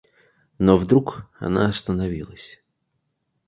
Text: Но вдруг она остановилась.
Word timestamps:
Но 0.57 0.77
вдруг 0.77 1.29
она 1.37 1.67
остановилась. 1.67 2.59